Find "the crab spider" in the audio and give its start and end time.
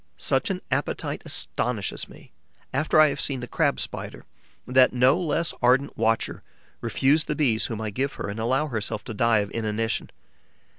3.39-4.25